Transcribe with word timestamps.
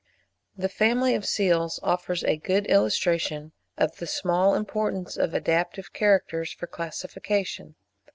The 0.57 0.67
family 0.67 1.13
of 1.13 1.27
Seals 1.27 1.79
offers 1.83 2.23
a 2.23 2.35
good 2.35 2.65
illustration 2.65 3.51
of 3.77 3.97
the 3.97 4.07
small 4.07 4.55
importance 4.55 5.15
of 5.15 5.35
adaptive 5.35 5.93
characters 5.93 6.51
for 6.51 6.65
classification. 6.65 7.75